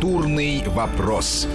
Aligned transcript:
Культурный 0.00 0.62
вопрос. 0.68 1.46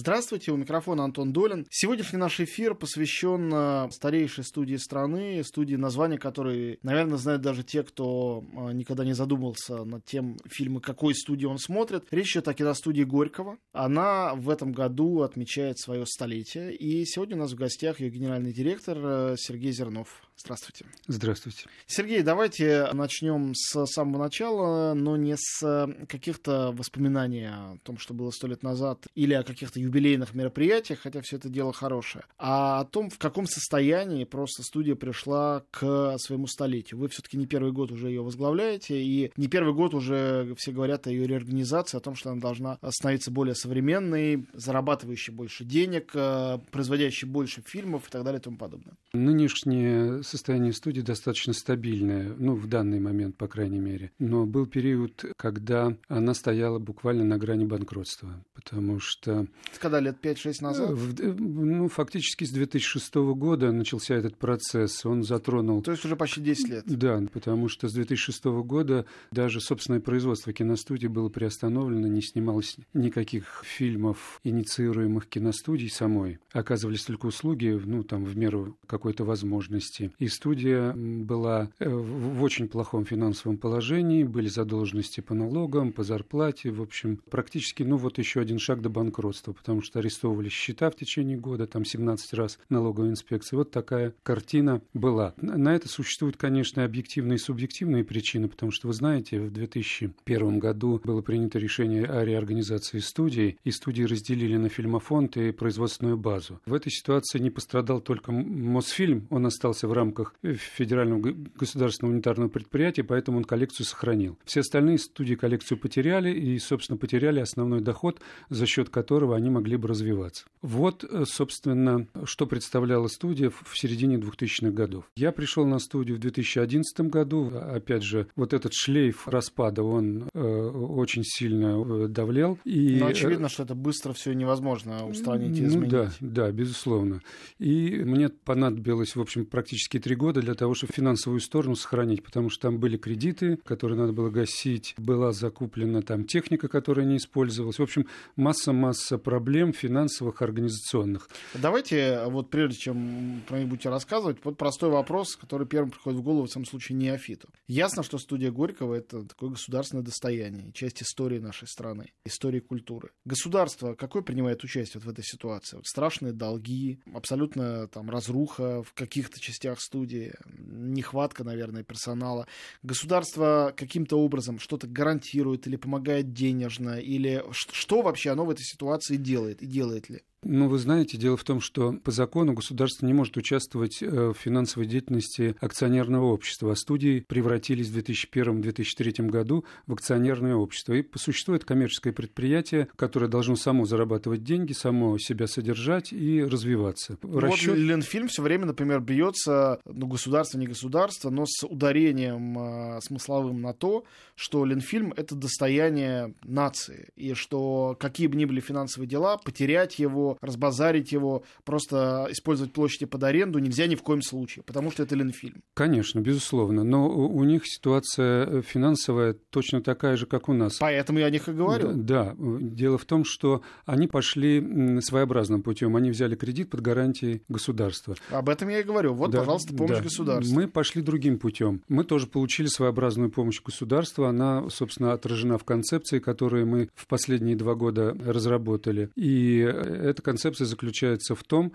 Здравствуйте, 0.00 0.52
у 0.52 0.56
микрофона 0.56 1.02
Антон 1.02 1.32
Долин. 1.32 1.66
Сегодняшний 1.70 2.20
наш 2.20 2.38
эфир 2.38 2.76
посвящен 2.76 3.52
э, 3.52 3.90
старейшей 3.90 4.44
студии 4.44 4.76
страны, 4.76 5.42
студии, 5.42 5.74
название 5.74 6.20
которой, 6.20 6.78
наверное, 6.84 7.18
знают 7.18 7.42
даже 7.42 7.64
те, 7.64 7.82
кто 7.82 8.44
э, 8.46 8.74
никогда 8.74 9.04
не 9.04 9.12
задумывался 9.12 9.82
над 9.82 10.04
тем, 10.04 10.36
фильмы 10.48 10.80
какой 10.80 11.16
студии 11.16 11.46
он 11.46 11.58
смотрит. 11.58 12.06
Речь 12.12 12.36
идет 12.36 12.46
о 12.46 12.54
киностудии 12.54 13.02
Горького. 13.02 13.58
Она 13.72 14.36
в 14.36 14.50
этом 14.50 14.70
году 14.70 15.22
отмечает 15.22 15.80
свое 15.80 16.06
столетие. 16.06 16.76
И 16.76 17.04
сегодня 17.04 17.34
у 17.34 17.40
нас 17.40 17.50
в 17.50 17.56
гостях 17.56 17.98
ее 17.98 18.10
генеральный 18.10 18.52
директор 18.52 18.96
э, 19.02 19.34
Сергей 19.36 19.72
Зернов. 19.72 20.28
Здравствуйте. 20.36 20.86
Здравствуйте. 21.08 21.64
Сергей, 21.88 22.22
давайте 22.22 22.88
начнем 22.92 23.52
с 23.56 23.86
самого 23.86 24.22
начала, 24.22 24.94
но 24.94 25.16
не 25.16 25.34
с 25.36 25.88
каких-то 26.08 26.70
воспоминаний 26.70 27.46
о 27.46 27.78
том, 27.82 27.98
что 27.98 28.14
было 28.14 28.30
сто 28.30 28.46
лет 28.46 28.62
назад, 28.62 29.04
или 29.16 29.34
о 29.34 29.42
каких-то 29.42 29.80
юбилейных 29.88 30.34
мероприятиях, 30.34 31.00
хотя 31.00 31.20
все 31.22 31.36
это 31.36 31.48
дело 31.48 31.72
хорошее, 31.72 32.24
а 32.38 32.80
о 32.80 32.84
том, 32.84 33.10
в 33.10 33.18
каком 33.18 33.46
состоянии 33.46 34.24
просто 34.24 34.62
студия 34.62 34.94
пришла 34.94 35.64
к 35.70 36.16
своему 36.18 36.46
столетию. 36.46 37.00
Вы 37.00 37.08
все-таки 37.08 37.36
не 37.36 37.46
первый 37.46 37.72
год 37.72 37.90
уже 37.90 38.08
ее 38.08 38.22
возглавляете, 38.22 39.02
и 39.02 39.32
не 39.36 39.48
первый 39.48 39.74
год 39.74 39.94
уже 39.94 40.54
все 40.56 40.72
говорят 40.72 41.06
о 41.06 41.10
ее 41.10 41.26
реорганизации, 41.26 41.96
о 41.96 42.00
том, 42.00 42.14
что 42.14 42.30
она 42.30 42.40
должна 42.40 42.78
становиться 42.90 43.30
более 43.30 43.54
современной, 43.54 44.46
зарабатывающей 44.52 45.32
больше 45.32 45.64
денег, 45.64 46.10
э, 46.14 46.58
производящей 46.70 47.28
больше 47.28 47.62
фильмов 47.66 48.08
и 48.08 48.10
так 48.10 48.24
далее 48.24 48.40
и 48.40 48.42
тому 48.42 48.56
подобное. 48.56 48.94
Нынешнее 49.12 50.22
состояние 50.22 50.72
студии 50.72 51.00
достаточно 51.00 51.52
стабильное, 51.52 52.34
ну, 52.38 52.54
в 52.54 52.66
данный 52.66 53.00
момент, 53.00 53.36
по 53.36 53.48
крайней 53.48 53.80
мере. 53.80 54.12
Но 54.18 54.46
был 54.46 54.66
период, 54.66 55.24
когда 55.36 55.96
она 56.08 56.34
стояла 56.34 56.78
буквально 56.78 57.24
на 57.24 57.38
грани 57.38 57.64
банкротства, 57.64 58.44
потому 58.54 59.00
что... 59.00 59.46
Когда, 59.80 60.00
лет 60.00 60.16
5-6 60.22 60.54
назад? 60.60 60.90
Э, 60.90 61.34
ну, 61.38 61.88
фактически 61.88 62.44
с 62.44 62.50
2006 62.50 63.14
года 63.14 63.72
начался 63.72 64.14
этот 64.14 64.36
процесс. 64.36 65.04
Он 65.04 65.22
затронул... 65.22 65.82
То 65.82 65.92
есть 65.92 66.04
уже 66.04 66.16
почти 66.16 66.40
10 66.40 66.68
лет? 66.68 66.84
Да, 66.86 67.22
потому 67.32 67.68
что 67.68 67.88
с 67.88 67.92
2006 67.92 68.44
года 68.44 69.06
даже 69.30 69.60
собственное 69.60 70.00
производство 70.00 70.52
киностудии 70.52 71.06
было 71.06 71.28
приостановлено, 71.28 72.06
не 72.06 72.22
снималось 72.22 72.76
никаких 72.94 73.62
фильмов, 73.64 74.40
инициируемых 74.44 75.26
киностудией 75.26 75.90
самой. 75.90 76.38
Оказывались 76.52 77.04
только 77.04 77.26
услуги, 77.26 77.80
ну, 77.84 78.02
там, 78.02 78.24
в 78.24 78.36
меру 78.36 78.76
какой-то 78.86 79.24
возможности. 79.24 80.12
И 80.18 80.28
студия 80.28 80.92
была 80.94 81.70
э, 81.78 81.88
в 81.88 82.42
очень 82.42 82.68
плохом 82.68 83.04
финансовом 83.04 83.58
положении, 83.58 84.24
были 84.24 84.48
задолженности 84.48 85.20
по 85.20 85.34
налогам, 85.34 85.92
по 85.92 86.02
зарплате, 86.02 86.70
в 86.70 86.82
общем, 86.82 87.18
практически, 87.30 87.82
ну 87.82 87.96
вот 87.96 88.18
еще 88.18 88.40
один 88.40 88.58
шаг 88.58 88.80
до 88.80 88.88
банкротства, 88.88 89.52
потому 89.58 89.82
что 89.82 89.98
арестовывали 89.98 90.48
счета 90.48 90.90
в 90.90 90.96
течение 90.96 91.36
года, 91.36 91.66
там 91.66 91.84
17 91.84 92.34
раз 92.34 92.58
налоговая 92.68 93.10
инспекция. 93.10 93.56
Вот 93.56 93.70
такая 93.70 94.14
картина 94.22 94.80
была. 94.94 95.34
На 95.40 95.74
это 95.74 95.88
существуют, 95.88 96.36
конечно, 96.36 96.84
объективные 96.84 97.36
и 97.36 97.40
субъективные 97.40 98.04
причины, 98.04 98.48
потому 98.48 98.72
что, 98.72 98.88
вы 98.88 98.94
знаете, 98.94 99.40
в 99.40 99.52
2001 99.52 100.58
году 100.58 101.00
было 101.04 101.22
принято 101.22 101.58
решение 101.58 102.04
о 102.04 102.24
реорганизации 102.24 102.98
студии, 102.98 103.56
и 103.64 103.70
студии 103.70 104.02
разделили 104.02 104.56
на 104.56 104.68
фильмофонд 104.68 105.36
и 105.36 105.52
производственную 105.52 106.16
базу. 106.16 106.60
В 106.66 106.74
этой 106.74 106.90
ситуации 106.90 107.38
не 107.38 107.50
пострадал 107.50 108.00
только 108.00 108.32
Мосфильм, 108.32 109.26
он 109.30 109.46
остался 109.46 109.88
в 109.88 109.92
рамках 109.92 110.08
рамках 110.08 110.34
федерального 110.42 111.34
государственного 111.58 112.14
унитарного 112.14 112.48
предприятия, 112.48 113.04
поэтому 113.04 113.38
он 113.38 113.44
коллекцию 113.44 113.86
сохранил. 113.86 114.38
Все 114.44 114.60
остальные 114.60 114.98
студии 114.98 115.34
коллекцию 115.34 115.78
потеряли 115.78 116.30
и, 116.30 116.58
собственно, 116.58 116.98
потеряли 116.98 117.40
основной 117.40 117.80
доход, 117.80 118.20
за 118.48 118.66
счет 118.66 118.88
которого 118.88 119.36
они 119.36 119.47
могли 119.50 119.76
бы 119.76 119.88
развиваться. 119.88 120.44
Вот, 120.62 121.04
э, 121.04 121.24
собственно, 121.26 122.06
что 122.24 122.46
представляла 122.46 123.08
студия 123.08 123.50
в 123.50 123.78
середине 123.78 124.16
2000-х 124.16 124.70
годов. 124.70 125.04
Я 125.16 125.32
пришел 125.32 125.64
на 125.66 125.78
студию 125.78 126.16
в 126.16 126.20
2011 126.20 127.00
году. 127.02 127.52
Опять 127.54 128.02
же, 128.02 128.26
вот 128.36 128.52
этот 128.52 128.72
шлейф 128.74 129.28
распада, 129.28 129.82
он 129.82 130.28
э, 130.34 130.40
очень 130.40 131.22
сильно 131.24 131.82
э, 132.04 132.08
давлел. 132.08 132.58
И... 132.64 132.96
Но 132.98 133.06
очевидно, 133.06 133.48
что 133.48 133.62
это 133.62 133.74
быстро 133.74 134.12
все 134.12 134.32
невозможно 134.32 135.06
устранить 135.06 135.58
и 135.58 135.62
ну, 135.62 135.68
изменить. 135.68 135.90
Да, 135.90 136.12
да, 136.20 136.50
безусловно. 136.50 137.20
И 137.58 138.02
мне 138.04 138.28
понадобилось, 138.28 139.16
в 139.16 139.20
общем, 139.20 139.46
практически 139.46 139.88
практически 139.88 139.98
три 139.98 140.16
года 140.16 140.40
для 140.40 140.54
того, 140.54 140.74
чтобы 140.74 140.92
финансовую 140.92 141.40
сторону 141.40 141.76
сохранить, 141.76 142.22
потому 142.22 142.50
что 142.50 142.62
там 142.62 142.78
были 142.78 142.96
кредиты, 142.96 143.58
которые 143.64 143.98
надо 143.98 144.12
было 144.12 144.30
гасить, 144.30 144.94
была 144.96 145.32
закуплена 145.32 146.02
там 146.02 146.24
техника, 146.24 146.68
которая 146.68 147.06
не 147.06 147.16
использовалась. 147.16 147.78
В 147.78 147.82
общем, 147.82 148.06
масса-масса 148.36 149.18
проблем 149.18 149.37
финансовых, 149.72 150.42
организационных. 150.42 151.28
Давайте, 151.54 152.24
вот 152.26 152.50
прежде 152.50 152.78
чем 152.78 153.42
про 153.46 153.58
них 153.58 153.68
будете 153.68 153.88
рассказывать, 153.88 154.38
вот 154.44 154.56
простой 154.56 154.90
вопрос, 154.90 155.36
который 155.36 155.66
первым 155.66 155.90
приходит 155.90 156.20
в 156.20 156.22
голову, 156.22 156.46
в 156.46 156.50
самом 156.50 156.66
случае, 156.66 156.96
неофиту. 156.96 157.48
Ясно, 157.66 158.02
что 158.02 158.18
студия 158.18 158.50
Горького— 158.50 158.94
это 158.96 159.24
такое 159.24 159.50
государственное 159.50 160.04
достояние, 160.04 160.72
часть 160.72 161.02
истории 161.02 161.38
нашей 161.38 161.68
страны, 161.68 162.12
истории 162.24 162.60
культуры. 162.60 163.10
Государство 163.24 163.94
какое 163.94 164.22
принимает 164.22 164.62
участие 164.64 165.00
вот 165.00 165.04
в 165.04 165.10
этой 165.10 165.24
ситуации? 165.24 165.76
Вот 165.76 165.86
страшные 165.86 166.32
долги, 166.32 167.00
абсолютно 167.12 167.88
там 167.88 168.10
разруха 168.10 168.82
в 168.82 168.94
каких-то 168.94 169.40
частях 169.40 169.80
студии, 169.80 170.32
нехватка, 170.56 171.44
наверное, 171.44 171.82
персонала. 171.82 172.46
Государство 172.82 173.72
каким-то 173.76 174.18
образом 174.18 174.58
что-то 174.58 174.86
гарантирует 174.86 175.66
или 175.66 175.76
помогает 175.76 176.32
денежно, 176.32 176.98
или 176.98 177.44
что 177.50 178.02
вообще 178.02 178.30
оно 178.30 178.44
в 178.44 178.50
этой 178.50 178.64
ситуации 178.64 179.16
делает 179.28 179.62
и 179.62 179.66
делает 179.66 180.08
ли? 180.08 180.22
Ну, 180.44 180.68
вы 180.68 180.78
знаете, 180.78 181.18
дело 181.18 181.36
в 181.36 181.42
том, 181.42 181.60
что 181.60 181.92
по 181.92 182.12
закону 182.12 182.52
государство 182.52 183.04
не 183.04 183.12
может 183.12 183.36
участвовать 183.36 184.02
э, 184.02 184.06
в 184.06 184.34
финансовой 184.34 184.86
деятельности 184.86 185.56
акционерного 185.60 186.26
общества, 186.26 186.72
а 186.72 186.76
студии 186.76 187.20
превратились 187.20 187.88
в 187.88 187.98
2001-2003 187.98 189.26
году 189.26 189.64
в 189.86 189.92
акционерное 189.92 190.54
общество. 190.54 190.92
И 190.92 191.02
по 191.02 191.18
существу 191.18 191.54
это 191.54 191.66
коммерческое 191.66 192.12
предприятие, 192.12 192.88
которое 192.94 193.26
должно 193.26 193.56
само 193.56 193.84
зарабатывать 193.84 194.44
деньги, 194.44 194.72
само 194.72 195.18
себя 195.18 195.48
содержать 195.48 196.12
и 196.12 196.42
развиваться. 196.42 197.18
Ну, 197.22 197.40
Расчет... 197.40 197.70
Вот 197.70 197.78
Ленфильм 197.78 198.28
все 198.28 198.42
время, 198.42 198.66
например, 198.66 199.00
бьется, 199.00 199.80
ну, 199.86 200.06
государство, 200.06 200.58
не 200.58 200.68
государство, 200.68 201.30
но 201.30 201.46
с 201.46 201.66
ударением 201.66 202.58
э, 202.58 203.00
смысловым 203.00 203.60
на 203.60 203.72
то, 203.72 204.04
что 204.36 204.64
Ленфильм— 204.64 205.12
это 205.16 205.34
достояние 205.34 206.34
нации, 206.44 207.08
и 207.16 207.34
что 207.34 207.96
какие 207.98 208.28
бы 208.28 208.36
ни 208.36 208.44
были 208.44 208.60
финансовые 208.60 209.08
дела, 209.08 209.36
потерять 209.38 209.98
его 209.98 210.27
разбазарить 210.40 211.12
его, 211.12 211.44
просто 211.64 212.26
использовать 212.30 212.72
площади 212.72 213.06
под 213.06 213.22
аренду 213.24 213.58
нельзя 213.58 213.86
ни 213.86 213.94
в 213.94 214.02
коем 214.02 214.22
случае, 214.22 214.62
потому 214.64 214.90
что 214.90 215.02
это 215.02 215.14
Ленфильм. 215.14 215.62
Конечно, 215.74 216.20
безусловно, 216.20 216.84
но 216.84 217.08
у 217.08 217.44
них 217.44 217.62
ситуация 217.66 218.46
э, 218.46 218.62
финансовая 218.62 219.34
точно 219.50 219.80
такая 219.80 220.16
же, 220.16 220.26
как 220.26 220.48
у 220.48 220.52
нас. 220.52 220.78
Поэтому 220.78 221.18
я 221.18 221.26
о 221.26 221.30
них 221.30 221.48
и 221.48 221.52
говорю. 221.52 221.92
Да, 221.92 222.34
да. 222.34 222.36
дело 222.60 222.98
в 222.98 223.04
том, 223.04 223.24
что 223.24 223.62
они 223.86 224.06
пошли 224.06 225.00
своеобразным 225.00 225.62
путем, 225.62 225.96
они 225.96 226.10
взяли 226.10 226.36
кредит 226.36 226.70
под 226.70 226.80
гарантией 226.80 227.42
государства. 227.48 228.14
Об 228.30 228.48
этом 228.48 228.68
я 228.68 228.80
и 228.80 228.82
говорю. 228.82 229.14
Вот, 229.14 229.30
да, 229.30 229.38
пожалуйста, 229.38 229.74
помощь 229.74 229.98
да. 229.98 230.02
государства. 230.02 230.54
Мы 230.54 230.68
пошли 230.68 231.02
другим 231.02 231.38
путем. 231.38 231.82
Мы 231.88 232.04
тоже 232.04 232.26
получили 232.26 232.66
своеобразную 232.66 233.30
помощь 233.30 233.62
государства. 233.62 234.28
Она, 234.28 234.68
собственно, 234.70 235.12
отражена 235.12 235.58
в 235.58 235.64
концепции, 235.64 236.18
которую 236.18 236.66
мы 236.66 236.88
в 236.94 237.06
последние 237.06 237.56
два 237.56 237.74
года 237.74 238.16
разработали. 238.24 239.10
И 239.16 239.58
это 239.58 240.17
эта 240.18 240.22
концепция 240.24 240.66
заключается 240.66 241.36
в 241.36 241.44
том, 241.44 241.72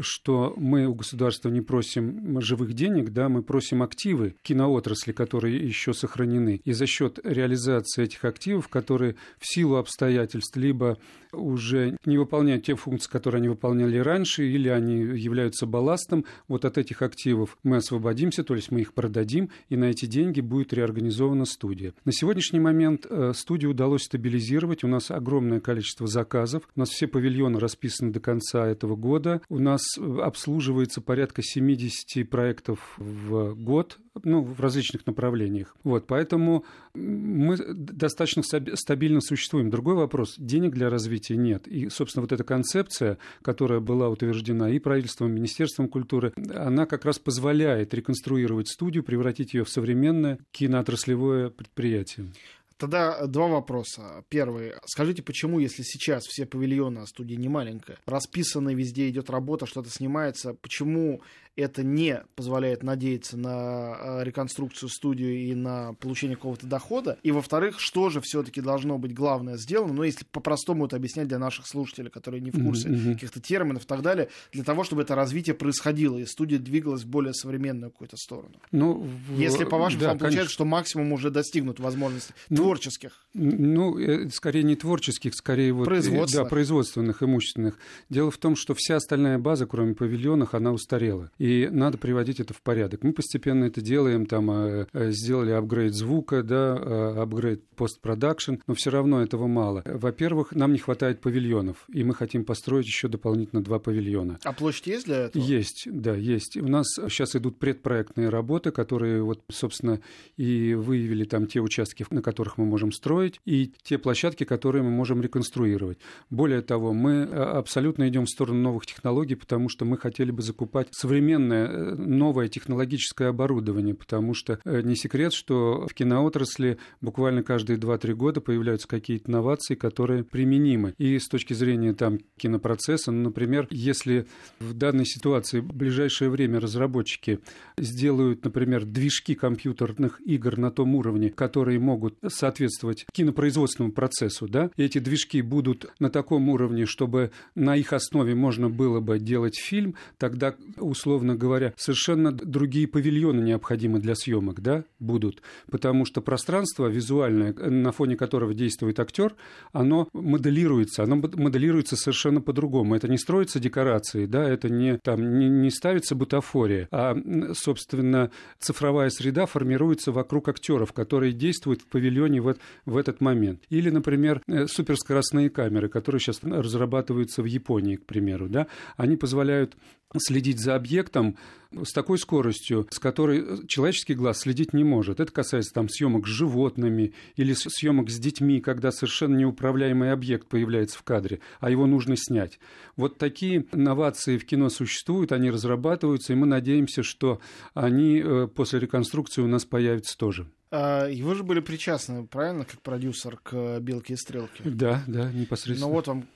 что 0.00 0.54
мы 0.56 0.86
у 0.86 0.94
государства 0.94 1.48
не 1.48 1.60
просим 1.60 2.40
живых 2.40 2.74
денег, 2.74 3.10
да, 3.10 3.28
мы 3.28 3.42
просим 3.42 3.82
активы 3.82 4.36
киноотрасли, 4.42 5.12
которые 5.12 5.56
еще 5.56 5.92
сохранены. 5.92 6.60
И 6.64 6.72
за 6.72 6.86
счет 6.86 7.18
реализации 7.22 8.04
этих 8.04 8.24
активов, 8.24 8.68
которые 8.68 9.16
в 9.38 9.46
силу 9.46 9.76
обстоятельств 9.76 10.56
либо 10.56 10.98
уже 11.32 11.96
не 12.04 12.18
выполняют 12.18 12.64
те 12.64 12.74
функции, 12.74 13.10
которые 13.10 13.40
они 13.40 13.48
выполняли 13.48 13.98
раньше, 13.98 14.48
или 14.48 14.68
они 14.68 14.96
являются 14.96 15.66
балластом, 15.66 16.24
вот 16.48 16.64
от 16.64 16.78
этих 16.78 17.02
активов 17.02 17.58
мы 17.62 17.76
освободимся, 17.76 18.44
то 18.44 18.54
есть 18.54 18.70
мы 18.70 18.80
их 18.80 18.94
продадим, 18.94 19.50
и 19.68 19.76
на 19.76 19.86
эти 19.86 20.06
деньги 20.06 20.40
будет 20.40 20.72
реорганизована 20.72 21.44
студия. 21.44 21.94
На 22.04 22.12
сегодняшний 22.12 22.60
момент 22.60 23.06
э, 23.08 23.32
студию 23.34 23.72
удалось 23.72 24.04
стабилизировать, 24.04 24.84
у 24.84 24.88
нас 24.88 25.10
огромное 25.10 25.60
количество 25.60 26.06
заказов, 26.06 26.68
у 26.74 26.80
нас 26.80 26.90
все 26.90 27.06
павильоны 27.06 27.58
расписаны 27.58 28.12
до 28.12 28.20
конца 28.20 28.66
этого 28.66 28.96
года, 28.96 29.40
у 29.48 29.58
нас 29.58 29.75
обслуживается 29.98 31.00
порядка 31.00 31.42
70 31.42 32.28
проектов 32.28 32.94
в 32.96 33.54
год, 33.54 33.98
ну, 34.24 34.42
в 34.42 34.60
различных 34.60 35.06
направлениях. 35.06 35.76
Вот, 35.84 36.06
поэтому 36.06 36.64
мы 36.94 37.56
достаточно 37.56 38.42
стабильно 38.42 39.20
существуем. 39.20 39.70
Другой 39.70 39.94
вопрос, 39.94 40.34
денег 40.38 40.72
для 40.72 40.88
развития 40.88 41.36
нет. 41.36 41.66
И, 41.66 41.88
собственно, 41.90 42.22
вот 42.22 42.32
эта 42.32 42.44
концепция, 42.44 43.18
которая 43.42 43.80
была 43.80 44.08
утверждена 44.08 44.70
и 44.70 44.78
правительством, 44.78 45.30
и 45.30 45.34
Министерством 45.34 45.88
культуры, 45.88 46.32
она 46.54 46.86
как 46.86 47.04
раз 47.04 47.18
позволяет 47.18 47.92
реконструировать 47.94 48.68
студию, 48.68 49.04
превратить 49.04 49.54
ее 49.54 49.64
в 49.64 49.68
современное 49.68 50.38
киноотраслевое 50.52 51.50
предприятие. 51.50 52.32
Тогда 52.78 53.26
два 53.26 53.46
вопроса. 53.46 54.24
Первый. 54.28 54.74
Скажите, 54.84 55.22
почему, 55.22 55.58
если 55.58 55.82
сейчас 55.82 56.24
все 56.24 56.46
павильоны, 56.46 57.00
а 57.00 57.06
студия 57.06 57.36
не 57.36 57.48
маленькая, 57.48 57.98
расписаны, 58.06 58.74
везде 58.74 59.08
идет 59.08 59.30
работа, 59.30 59.66
что-то 59.66 59.90
снимается, 59.90 60.54
почему 60.54 61.22
это 61.56 61.82
не 61.82 62.22
позволяет 62.34 62.82
надеяться 62.82 63.38
на 63.38 63.96
э, 63.98 64.24
реконструкцию 64.24 64.90
студии 64.90 65.48
и 65.48 65.54
на 65.54 65.94
получение 65.94 66.36
какого-то 66.36 66.66
дохода. 66.66 67.18
И, 67.22 67.30
во-вторых, 67.30 67.80
что 67.80 68.10
же 68.10 68.20
все-таки 68.20 68.60
должно 68.60 68.98
быть 68.98 69.14
главное 69.14 69.56
сделано, 69.56 69.94
ну, 69.94 70.02
если 70.02 70.26
по-простому 70.26 70.84
это 70.84 70.96
объяснять 70.96 71.28
для 71.28 71.38
наших 71.38 71.66
слушателей, 71.66 72.10
которые 72.10 72.42
не 72.42 72.50
в 72.50 72.62
курсе 72.62 72.88
mm-hmm. 72.90 73.14
каких-то 73.14 73.40
терминов 73.40 73.84
и 73.84 73.86
так 73.86 74.02
далее, 74.02 74.28
для 74.52 74.64
того, 74.64 74.84
чтобы 74.84 75.02
это 75.02 75.14
развитие 75.14 75.54
происходило, 75.54 76.18
и 76.18 76.26
студия 76.26 76.58
двигалась 76.58 77.04
в 77.04 77.08
более 77.08 77.32
современную 77.32 77.90
какую-то 77.90 78.18
сторону. 78.18 78.56
Ну, 78.70 79.08
если, 79.30 79.64
по 79.64 79.78
вашим 79.78 79.98
да, 79.98 80.04
словам, 80.06 80.18
получается, 80.18 80.52
что 80.52 80.66
максимум 80.66 81.12
уже 81.12 81.30
достигнут 81.30 81.80
возможностей 81.80 82.34
ну, 82.50 82.65
творческих. 82.66 83.26
Ну, 83.34 83.98
э, 83.98 84.28
скорее 84.30 84.62
не 84.62 84.76
творческих, 84.76 85.34
скорее 85.34 85.72
вот... 85.72 85.84
Производственных. 85.84 86.44
Да, 86.44 86.50
производственных, 86.50 87.22
имущественных. 87.22 87.78
Дело 88.10 88.30
в 88.30 88.38
том, 88.38 88.56
что 88.56 88.74
вся 88.74 88.96
остальная 88.96 89.38
база, 89.38 89.66
кроме 89.66 89.94
павильонов, 89.94 90.54
она 90.54 90.72
устарела 90.72 91.30
и 91.38 91.68
надо 91.70 91.98
приводить 91.98 92.40
это 92.40 92.54
в 92.54 92.62
порядок. 92.62 93.02
Мы 93.02 93.12
постепенно 93.12 93.64
это 93.64 93.80
делаем, 93.80 94.26
там 94.26 94.50
э, 94.50 94.86
э, 94.92 95.10
сделали 95.12 95.52
апгрейд 95.52 95.94
звука, 95.94 96.42
да, 96.42 96.76
э, 96.76 97.22
апгрейд 97.22 97.66
постпродакшн, 97.76 98.54
но 98.66 98.74
все 98.74 98.90
равно 98.90 99.22
этого 99.22 99.46
мало. 99.46 99.82
Во-первых, 99.84 100.52
нам 100.52 100.72
не 100.72 100.78
хватает 100.78 101.20
павильонов, 101.20 101.84
и 101.92 102.04
мы 102.04 102.14
хотим 102.14 102.44
построить 102.44 102.86
еще 102.86 103.08
дополнительно 103.08 103.62
два 103.62 103.78
павильона. 103.78 104.38
А 104.44 104.52
площадь 104.52 104.86
есть 104.86 105.06
для 105.06 105.16
этого? 105.16 105.42
Есть, 105.42 105.84
да, 105.90 106.14
есть. 106.14 106.56
У 106.56 106.68
нас 106.68 106.86
сейчас 106.94 107.36
идут 107.36 107.58
предпроектные 107.58 108.28
работы, 108.28 108.70
которые 108.70 109.22
вот, 109.22 109.42
собственно, 109.50 110.00
и 110.36 110.74
выявили 110.74 111.24
там 111.24 111.46
те 111.46 111.60
участки, 111.60 112.06
на 112.10 112.22
которых 112.22 112.55
мы 112.58 112.64
можем 112.64 112.92
строить, 112.92 113.40
и 113.44 113.72
те 113.82 113.98
площадки, 113.98 114.44
которые 114.44 114.82
мы 114.82 114.90
можем 114.90 115.22
реконструировать. 115.22 115.98
Более 116.30 116.62
того, 116.62 116.92
мы 116.92 117.22
абсолютно 117.24 118.08
идем 118.08 118.24
в 118.24 118.30
сторону 118.30 118.60
новых 118.60 118.86
технологий, 118.86 119.34
потому 119.34 119.68
что 119.68 119.84
мы 119.84 119.98
хотели 119.98 120.30
бы 120.30 120.42
закупать 120.42 120.88
современное 120.90 121.66
э, 121.66 121.94
новое 121.94 122.48
технологическое 122.48 123.28
оборудование, 123.28 123.94
потому 123.94 124.34
что 124.34 124.58
э, 124.64 124.82
не 124.82 124.96
секрет, 124.96 125.32
что 125.32 125.86
в 125.86 125.94
киноотрасли 125.94 126.78
буквально 127.00 127.42
каждые 127.42 127.78
2-3 127.78 128.14
года 128.14 128.40
появляются 128.40 128.88
какие-то 128.88 129.30
инновации, 129.30 129.74
которые 129.74 130.24
применимы. 130.24 130.94
И 130.98 131.18
с 131.18 131.28
точки 131.28 131.54
зрения 131.54 131.92
там 131.92 132.18
кинопроцесса, 132.36 133.12
ну, 133.12 133.24
например, 133.24 133.66
если 133.70 134.26
в 134.58 134.74
данной 134.74 135.06
ситуации 135.06 135.60
в 135.60 135.72
ближайшее 135.72 136.30
время 136.30 136.60
разработчики 136.60 137.40
сделают, 137.78 138.44
например, 138.44 138.84
движки 138.84 139.34
компьютерных 139.34 140.20
игр 140.26 140.58
на 140.58 140.70
том 140.70 140.94
уровне, 140.94 141.30
которые 141.30 141.78
могут 141.78 142.16
соответствовать 142.46 143.06
кинопроизводственному 143.12 143.92
процессу, 143.92 144.48
да, 144.48 144.70
эти 144.76 144.98
движки 144.98 145.42
будут 145.42 145.86
на 145.98 146.10
таком 146.10 146.48
уровне, 146.48 146.86
чтобы 146.86 147.30
на 147.54 147.76
их 147.76 147.92
основе 147.92 148.34
можно 148.34 148.70
было 148.70 149.00
бы 149.00 149.18
делать 149.18 149.58
фильм, 149.58 149.96
тогда 150.18 150.54
условно 150.78 151.26
условно 151.26 151.34
говоря, 151.34 151.72
совершенно 151.76 152.32
другие 152.32 152.86
павильоны 152.86 153.40
необходимы 153.40 153.98
для 153.98 154.14
съемок, 154.14 154.60
да, 154.60 154.84
будут. 154.98 155.42
Потому 155.70 156.04
что 156.04 156.20
пространство 156.20 156.86
визуальное, 156.88 157.52
на 157.52 157.92
фоне 157.92 158.16
которого 158.16 158.54
действует 158.54 159.00
актер, 159.00 159.34
оно 159.72 160.08
моделируется, 160.12 161.02
оно 161.02 161.16
моделируется 161.16 161.96
совершенно 161.96 162.40
по-другому. 162.40 162.94
Это 162.94 163.08
не 163.08 163.18
строится 163.18 163.58
декорации, 163.60 164.26
да, 164.26 164.48
это 164.48 164.68
не, 164.68 164.98
там, 164.98 165.38
не, 165.38 165.48
не 165.48 165.70
ставится 165.70 166.14
бутафория, 166.14 166.88
а, 166.90 167.16
собственно, 167.54 168.30
цифровая 168.58 169.10
среда 169.10 169.46
формируется 169.46 170.12
вокруг 170.12 170.48
актеров, 170.48 170.92
которые 170.92 171.32
действуют 171.32 171.82
в 171.82 171.86
павильоне 171.86 172.35
в, 172.40 172.56
в 172.84 172.96
этот 172.96 173.20
момент. 173.20 173.62
Или, 173.68 173.90
например, 173.90 174.42
э, 174.46 174.66
суперскоростные 174.66 175.50
камеры, 175.50 175.88
которые 175.88 176.20
сейчас 176.20 176.42
разрабатываются 176.42 177.42
в 177.42 177.46
Японии, 177.46 177.96
к 177.96 178.06
примеру, 178.06 178.48
да, 178.48 178.66
они 178.96 179.16
позволяют 179.16 179.76
следить 180.18 180.60
за 180.60 180.76
объектом 180.76 181.36
с 181.72 181.92
такой 181.92 182.18
скоростью, 182.18 182.86
с 182.90 182.98
которой 182.98 183.66
человеческий 183.66 184.14
глаз 184.14 184.40
следить 184.40 184.72
не 184.72 184.84
может. 184.84 185.20
Это 185.20 185.32
касается 185.32 185.74
там 185.74 185.88
съемок 185.88 186.26
с 186.26 186.30
животными 186.30 187.12
или 187.34 187.52
съемок 187.52 188.08
с 188.08 188.18
детьми, 188.18 188.60
когда 188.60 188.92
совершенно 188.92 189.36
неуправляемый 189.36 190.12
объект 190.12 190.48
появляется 190.48 190.98
в 190.98 191.02
кадре, 191.02 191.40
а 191.60 191.70
его 191.70 191.86
нужно 191.86 192.16
снять. 192.16 192.58
Вот 192.96 193.18
такие 193.18 193.66
новации 193.72 194.38
в 194.38 194.46
кино 194.46 194.68
существуют, 194.70 195.32
они 195.32 195.50
разрабатываются, 195.50 196.32
и 196.32 196.36
мы 196.36 196.46
надеемся, 196.46 197.02
что 197.02 197.40
они 197.74 198.22
э, 198.24 198.48
после 198.54 198.78
реконструкции 198.78 199.42
у 199.42 199.48
нас 199.48 199.64
появятся 199.64 200.16
тоже. 200.16 200.46
А, 200.70 201.06
и 201.06 201.22
вы 201.22 201.34
же 201.34 201.44
были 201.44 201.60
причастны, 201.60 202.26
правильно, 202.26 202.64
как 202.64 202.80
продюсер 202.82 203.36
к 203.36 203.78
«Белке 203.80 204.14
и 204.14 204.16
стрелке»? 204.16 204.62
Да, 204.64 205.02
да, 205.06 205.30
непосредственно. 205.30 205.88
Ну 205.88 205.94
вот 205.94 206.08
вам 206.08 206.26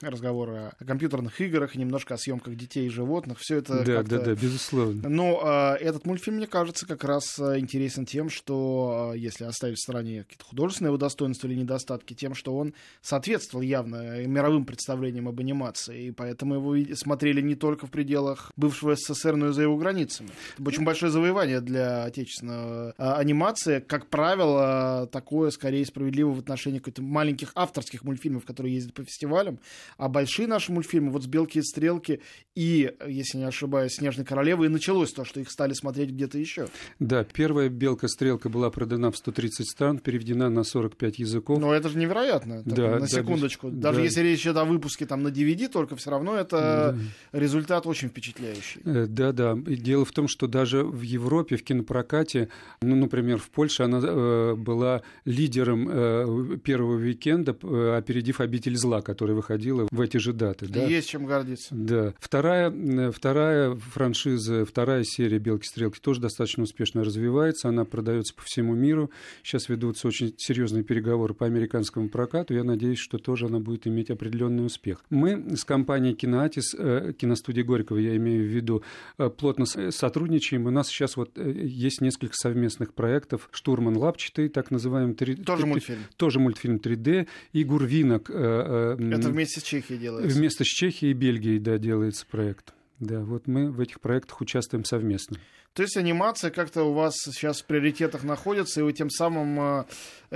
разговоры 0.00 0.72
о 0.78 0.84
компьютерных 0.84 1.40
играх, 1.40 1.74
немножко 1.74 2.14
о 2.14 2.18
съемках 2.18 2.56
детей 2.56 2.86
и 2.86 2.90
животных. 2.90 3.38
Все 3.38 3.56
это 3.56 3.84
да, 3.84 4.02
да, 4.02 4.18
да, 4.18 4.34
безусловно. 4.34 5.08
Но 5.08 5.40
э, 5.42 5.76
этот 5.76 6.06
мультфильм, 6.06 6.36
мне 6.36 6.46
кажется, 6.46 6.86
как 6.86 7.04
раз 7.04 7.38
а, 7.38 7.58
интересен 7.58 8.06
тем, 8.06 8.30
что, 8.30 9.12
э, 9.14 9.18
если 9.18 9.44
оставить 9.44 9.78
в 9.78 9.82
стороне 9.82 10.22
какие-то 10.22 10.44
художественные 10.44 10.90
его 10.90 10.96
достоинства 10.96 11.48
или 11.48 11.54
недостатки, 11.54 12.14
тем, 12.14 12.34
что 12.34 12.56
он 12.56 12.74
соответствовал 13.02 13.62
явно 13.62 14.24
мировым 14.26 14.64
представлениям 14.64 15.28
об 15.28 15.38
анимации. 15.40 16.06
И 16.06 16.10
поэтому 16.10 16.54
его 16.54 16.94
смотрели 16.94 17.40
не 17.40 17.54
только 17.54 17.86
в 17.86 17.90
пределах 17.90 18.52
бывшего 18.56 18.96
СССР, 18.96 19.36
но 19.36 19.48
и 19.48 19.52
за 19.52 19.62
его 19.62 19.76
границами. 19.76 20.30
Это 20.58 20.68
очень 20.68 20.84
большое 20.84 21.12
завоевание 21.12 21.60
для 21.60 22.04
отечественного 22.04 22.94
э, 22.96 23.12
анимации. 23.12 23.80
Как 23.80 24.06
правило, 24.06 25.08
такое 25.12 25.50
скорее 25.50 25.84
справедливо 25.84 26.30
в 26.30 26.38
отношении 26.38 26.78
каких-то 26.78 27.02
маленьких 27.02 27.52
авторских 27.54 28.04
мультфильмов, 28.04 28.44
которые 28.44 28.74
ездят 28.74 28.94
по 28.94 29.02
фестивалям. 29.50 29.58
А 29.96 30.08
большие 30.08 30.48
наши 30.48 30.72
мультфильмы, 30.72 31.10
вот 31.10 31.24
с 31.24 31.26
«Белки 31.26 31.58
и 31.58 31.62
стрелки» 31.62 32.20
и, 32.54 32.92
если 33.06 33.38
не 33.38 33.44
ошибаюсь, 33.44 33.94
«Снежной 33.94 34.26
королевы», 34.26 34.66
и 34.66 34.68
началось 34.68 35.12
то, 35.12 35.24
что 35.24 35.40
их 35.40 35.50
стали 35.50 35.72
смотреть 35.72 36.10
где-то 36.10 36.38
еще. 36.38 36.68
Да, 36.98 37.24
первая 37.24 37.68
«Белка-стрелка» 37.68 38.48
была 38.48 38.70
продана 38.70 39.10
в 39.10 39.16
130 39.16 39.68
стран, 39.68 39.98
переведена 39.98 40.50
на 40.50 40.64
45 40.64 41.18
языков. 41.18 41.58
Но 41.58 41.72
это 41.72 41.88
же 41.88 41.98
невероятно. 41.98 42.64
Так, 42.64 42.74
да, 42.74 42.98
на 42.98 43.08
секундочку. 43.08 43.70
Да, 43.70 43.90
Даже 43.90 43.98
да. 43.98 44.04
если 44.04 44.20
речь 44.20 44.42
идет 44.42 44.56
о 44.56 44.64
выпуске 44.64 45.06
там 45.06 45.22
на 45.22 45.28
DVD, 45.28 45.68
только 45.68 45.96
все 45.96 46.10
равно 46.10 46.36
это 46.36 46.96
да. 47.32 47.38
результат 47.38 47.86
очень 47.86 48.08
впечатляющий. 48.08 48.80
Э, 48.84 49.06
да, 49.06 49.32
да. 49.32 49.54
Дело 49.54 50.04
в 50.04 50.12
том, 50.12 50.28
что 50.28 50.46
даже 50.46 50.82
в 50.82 51.02
Европе, 51.02 51.56
в 51.56 51.62
кинопрокате, 51.62 52.48
ну, 52.82 52.96
например, 52.96 53.38
в 53.38 53.50
Польше 53.50 53.84
она 53.84 54.00
э, 54.02 54.54
была 54.56 55.02
лидером 55.24 55.88
э, 55.88 56.58
первого 56.62 56.96
уикенда, 56.96 57.56
э, 57.62 57.96
опередив 57.96 58.40
«Обитель 58.40 58.76
зла», 58.76 59.00
который 59.02 59.34
выходил 59.40 59.60
происходило 59.60 59.88
в 59.90 60.00
эти 60.00 60.16
же 60.16 60.32
даты. 60.32 60.66
Да? 60.66 60.84
Есть 60.84 61.08
чем 61.08 61.26
гордиться. 61.26 61.68
Да. 61.74 62.14
Вторая, 62.18 62.70
э, 62.70 63.10
вторая 63.10 63.74
франшиза, 63.74 64.64
вторая 64.64 65.04
серия 65.04 65.38
«Белки-стрелки» 65.38 66.00
тоже 66.00 66.20
достаточно 66.20 66.62
успешно 66.62 67.04
развивается. 67.04 67.68
Она 67.68 67.84
продается 67.84 68.34
по 68.34 68.42
всему 68.42 68.74
миру. 68.74 69.10
Сейчас 69.42 69.68
ведутся 69.68 70.08
очень 70.08 70.34
серьезные 70.36 70.84
переговоры 70.84 71.34
по 71.34 71.46
американскому 71.46 72.08
прокату. 72.08 72.54
Я 72.54 72.64
надеюсь, 72.64 72.98
что 72.98 73.18
тоже 73.18 73.46
она 73.46 73.58
будет 73.58 73.86
иметь 73.86 74.10
определенный 74.10 74.64
успех. 74.64 75.04
Мы 75.10 75.56
с 75.56 75.64
компанией 75.64 76.14
«Киноатис», 76.14 76.74
э, 76.76 77.12
киностудии 77.16 77.62
Горького, 77.62 77.98
я 77.98 78.16
имею 78.16 78.44
в 78.44 78.48
виду, 78.48 78.82
э, 79.18 79.28
плотно 79.28 79.66
сотрудничаем. 79.66 80.66
У 80.66 80.70
нас 80.70 80.88
сейчас 80.88 81.16
вот 81.16 81.36
есть 81.38 82.00
несколько 82.00 82.34
совместных 82.34 82.94
проектов. 82.94 83.48
«Штурман 83.52 83.96
Лапчатый», 83.96 84.48
так 84.48 84.70
называемый. 84.70 85.14
3... 85.14 85.36
Тоже 85.36 85.66
мультфильм. 85.66 86.00
Тоже 86.16 86.40
мультфильм 86.40 86.76
3D. 86.76 87.26
И 87.52 87.64
«Гурвинок». 87.64 88.30
Это 88.30 89.29
вместе 89.30 89.60
с 89.60 89.62
Чехией 89.62 89.98
делается. 89.98 90.36
Вместо 90.36 90.64
с 90.64 90.66
Чехией 90.66 91.12
и 91.12 91.14
Бельгией, 91.14 91.58
да, 91.58 91.78
делается 91.78 92.26
проект. 92.26 92.74
Да, 92.98 93.20
вот 93.20 93.46
мы 93.46 93.70
в 93.70 93.80
этих 93.80 94.00
проектах 94.00 94.40
участвуем 94.40 94.84
совместно. 94.84 95.38
То 95.72 95.82
есть 95.82 95.96
анимация 95.96 96.50
как-то 96.50 96.82
у 96.82 96.92
вас 96.92 97.14
сейчас 97.16 97.62
в 97.62 97.66
приоритетах 97.66 98.24
находится, 98.24 98.80
и 98.80 98.82
вы 98.82 98.92
тем 98.92 99.08
самым 99.08 99.60
э, 99.60 99.84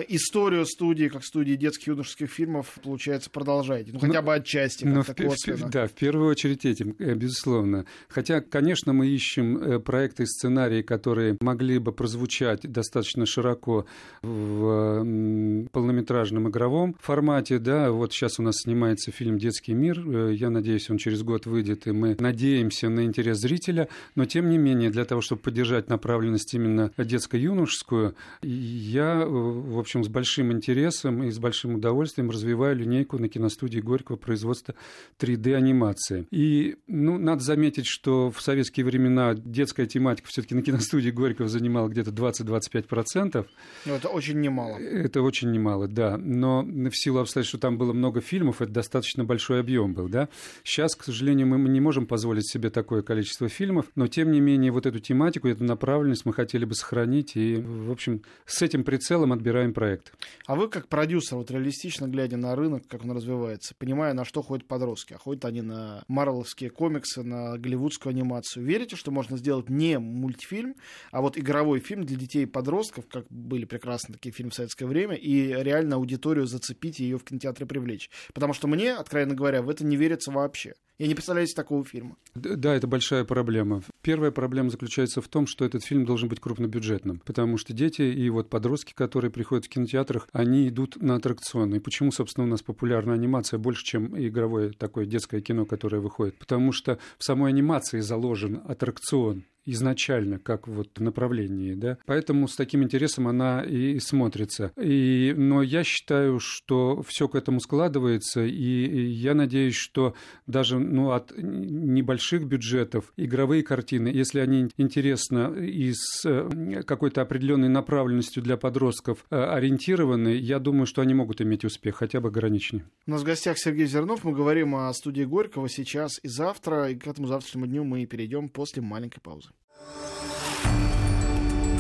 историю 0.09 0.67
студии, 0.67 1.09
как 1.09 1.25
студии 1.25 1.55
детских 1.55 1.89
юношеских 1.89 2.31
фильмов, 2.31 2.79
получается, 2.83 3.31
продолжаете. 3.31 3.93
Ну, 3.93 4.01
хотя 4.01 4.21
ну, 4.21 4.27
бы 4.27 4.35
отчасти, 4.35 4.85
ну, 4.85 5.05
как-то 5.05 5.29
в, 5.29 5.71
Да, 5.71 5.87
в 5.87 5.93
первую 5.93 6.29
очередь 6.29 6.65
этим, 6.65 6.97
э, 6.99 7.15
безусловно. 7.15 7.87
Хотя, 8.09 8.41
конечно, 8.41 8.93
мы 8.93 9.07
ищем 9.07 9.57
э, 9.57 9.79
проекты 9.79 10.25
и 10.25 10.27
сценарии, 10.27 10.83
которые 10.83 11.37
могли 11.41 11.79
бы 11.79 11.93
прозвучать 11.93 12.63
достаточно 12.63 13.25
широко 13.25 13.87
в 14.23 15.69
полнометражном 15.73 16.49
игровом 16.49 16.97
формате. 17.01 17.59
Да, 17.59 17.93
вот 17.93 18.13
сейчас 18.13 18.41
у 18.41 18.43
нас 18.43 18.57
снимается 18.63 19.13
фильм 19.13 19.39
«Детский 19.39 19.75
мир». 19.75 20.31
Я 20.31 20.51
надеюсь, 20.51 20.91
он 20.91 20.99
через 20.99 21.23
год 21.23 21.47
выйдет, 21.47 21.87
и 21.87 21.93
мы 21.93 22.17
надеемся 22.19 22.89
на 22.89 23.05
интерес 23.05 23.39
зрителя. 23.39 23.89
Но, 24.17 24.25
тем 24.25 24.49
не 24.49 24.59
менее, 24.59 24.91
для 24.91 25.05
того, 25.05 25.21
чтобы 25.21 25.43
поддержать 25.43 25.89
направленность 25.89 26.53
именно 26.55 26.91
детско-юношескую, 26.97 28.17
я, 28.43 29.25
в 29.25 29.84
общем, 29.85 30.03
с 30.03 30.09
большим 30.09 30.53
интересом 30.53 31.23
и 31.23 31.31
с 31.31 31.39
большим 31.39 31.77
удовольствием 31.77 32.31
развиваю 32.31 32.77
линейку 32.77 33.19
на 33.19 33.29
киностудии 33.29 33.81
Горького 33.81 34.17
производства 34.17 34.75
3D-анимации. 35.19 36.27
И, 36.31 36.77
ну, 36.87 37.19
надо 37.19 37.43
заметить, 37.43 37.87
что 37.87 38.31
в 38.31 38.41
советские 38.41 38.87
времена 38.87 39.35
детская 39.35 39.87
тематика 39.87 40.29
все-таки 40.29 40.55
на 40.55 40.63
киностудии 40.63 41.11
Горького 41.11 41.49
занимала 41.49 41.89
где-то 41.89 42.11
20-25%. 42.11 43.47
Ну, 43.85 43.95
это 43.95 44.09
очень 44.09 44.41
немало. 44.41 44.79
Это 44.79 45.21
очень 45.21 45.53
немало, 45.53 45.87
да. 45.87 46.17
Но 46.17 46.63
в 46.63 46.95
силу 46.95 47.19
обстоятельств, 47.19 47.51
что 47.51 47.59
там 47.59 47.77
было 47.77 47.93
много 47.93 48.23
фильмов, 48.23 48.63
это 48.63 48.73
достаточно 48.73 49.25
большой 49.25 49.61
объем 49.61 49.93
был, 49.93 50.09
да. 50.09 50.31
Сейчас, 50.63 50.97
к 50.97 51.05
сожалению, 51.05 51.47
мы 51.47 51.69
не 51.69 51.81
можем 51.81 52.07
позволить 52.07 52.51
себе 52.51 52.71
такое 52.71 53.03
количество 53.03 53.49
фильмов, 53.49 53.87
но, 53.95 54.07
тем 54.07 54.33
не 54.33 54.41
менее, 54.41 54.73
вот 54.73 54.87
эту 54.87 54.99
тематику, 54.99 55.49
эту 55.49 55.65
направленность 55.65 56.25
мы 56.25 56.33
хотели 56.33 56.65
бы 56.65 56.75
сохранить, 56.75 57.37
и, 57.37 57.57
в 57.57 57.91
общем, 57.91 58.23
с 58.47 58.63
этим 58.63 58.83
прицелом 58.83 59.33
отбираем 59.33 59.74
проект. 59.75 60.13
А 60.47 60.55
вы, 60.55 60.69
как 60.69 60.89
продюсер, 60.89 61.37
вот 61.37 61.51
реалистично 61.51 62.09
глядя 62.09 62.37
на 62.37 62.57
рынок, 62.57 62.87
как 62.89 63.05
он 63.05 63.13
развивается, 63.13 63.75
понимая, 63.79 64.15
на 64.15 64.25
что 64.25 64.43
ходят 64.43 64.67
подростки, 64.67 65.13
а 65.13 65.19
ходят 65.19 65.45
они 65.45 65.61
на 65.61 66.03
марвеловские 66.09 66.71
комиксы, 66.71 67.23
на 67.23 67.59
голливудскую 67.59 68.13
анимацию, 68.13 68.65
верите, 68.65 68.97
что 68.97 69.11
можно 69.11 69.37
сделать 69.37 69.69
не 69.69 69.99
мультфильм, 69.99 70.77
а 71.11 71.21
вот 71.21 71.37
игровой 71.37 71.81
фильм 71.81 72.05
для 72.05 72.17
детей 72.17 72.45
и 72.45 72.47
подростков, 72.47 73.07
как 73.09 73.27
были 73.29 73.65
прекрасные 73.65 74.15
такие 74.15 74.33
фильмы 74.33 74.51
в 74.51 74.55
советское 74.55 74.87
время, 74.87 75.17
и 75.17 75.53
реально 75.53 75.97
аудиторию 75.97 76.47
зацепить 76.47 77.01
и 77.01 77.05
ее 77.05 77.19
в 77.19 77.25
кинотеатре 77.25 77.67
привлечь? 77.67 78.11
Потому 78.33 78.55
что 78.55 78.69
мне, 78.69 78.95
откровенно 78.95 79.35
говоря, 79.35 79.63
в 79.63 79.69
это 79.69 79.85
не 79.85 79.97
верится 79.97 80.31
вообще. 80.31 80.75
Я 80.97 81.09
не 81.09 81.15
представляю 81.15 81.49
себе 81.49 81.57
такого 81.57 81.85
фильма. 81.85 82.17
Да, 82.37 82.73
это 82.73 82.87
большая 82.87 83.25
проблема. 83.25 83.83
Первая 84.01 84.31
проблема 84.31 84.71
заключается 84.71 85.21
в 85.21 85.27
том, 85.27 85.49
что 85.49 85.65
этот 85.65 85.85
фильм 85.85 86.05
должен 86.05 86.29
быть 86.29 86.39
крупнобюджетным, 86.39 87.21
потому 87.25 87.59
что 87.59 87.73
дети 87.73 88.03
и 88.03 88.31
вот 88.31 88.49
подростки, 88.49 88.93
которые 88.95 89.33
приходят 89.33 89.64
в 89.67 89.69
кинотеатрах, 89.69 90.29
они 90.33 90.69
идут 90.69 91.01
на 91.01 91.17
аттракционы. 91.17 91.77
И 91.77 91.81
почему, 91.81 92.11
собственно, 92.11 92.47
у 92.47 92.51
нас 92.51 92.63
популярна 92.63 93.13
анимация 93.13 93.59
больше, 93.59 93.85
чем 93.85 94.19
игровое 94.19 94.71
такое 94.71 95.07
детское 95.07 95.41
кино, 95.41 95.65
которое 95.65 96.01
выходит? 96.01 96.39
Потому 96.39 96.73
что 96.73 96.99
в 97.19 97.25
самой 97.25 97.51
анимации 97.51 98.01
заложен 98.01 98.63
аттракцион 98.67 99.45
изначально, 99.65 100.39
как 100.39 100.69
вот 100.69 100.99
в 100.99 101.03
направлении, 101.03 101.75
да. 101.75 101.99
Поэтому 102.07 102.49
с 102.49 102.57
таким 102.57 102.83
интересом 102.83 103.29
она 103.29 103.63
и 103.63 103.99
смотрится. 103.99 104.73
И, 104.81 105.35
но 105.37 105.63
я 105.63 105.85
считаю, 105.85 106.39
что 106.41 107.03
все 107.03 107.29
к 107.29 107.35
этому 107.35 107.61
складывается, 107.61 108.45
и 108.45 109.07
я 109.07 109.35
надеюсь, 109.35 109.75
что 109.75 110.15
даже 110.47 110.79
ну, 110.79 111.11
от 111.13 111.33
небольших 111.37 112.45
бюджетов 112.45 113.13
игровые 113.17 113.63
картины, 113.63 114.09
если 114.09 114.41
они 114.41 114.69
интересно 114.77 115.55
и 115.55 115.93
с 115.93 116.25
э, 116.25 116.83
какой-то 116.87 117.23
определенной 117.23 117.69
направленностью 117.69 118.43
для 118.43 118.57
подростков 118.57 119.25
э, 119.31 119.37
ориентированы, 119.37 120.29
я 120.29 120.59
думаю, 120.59 120.87
что 120.87 121.03
они 121.03 121.15
могут 121.15 121.41
иметь 121.41 121.65
успех, 121.65 121.97
хотя 121.97 122.21
бы 122.21 122.29
ограниченный. 122.29 122.85
У 123.07 123.11
нас 123.11 123.23
в 123.23 123.25
гостях 123.25 123.59
Сергей 123.59 123.87
Зернов. 123.87 124.25
Мы 124.25 124.33
говорим 124.33 124.75
о 124.75 124.93
студии 124.93 125.25
Горького 125.25 125.69
сейчас 125.69 126.19
и 126.23 126.29
завтра, 126.29 126.91
и 126.91 126.95
к 126.95 127.07
этому 127.07 127.27
завтрашнему 127.27 127.67
дню 127.67 127.85
мы 127.85 128.05
перейдем 128.07 128.49
после 128.49 128.83
маленькой 128.83 129.21
паузы. 129.21 129.54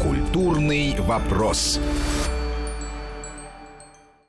Культурный 0.03 0.97
вопрос. 1.01 1.79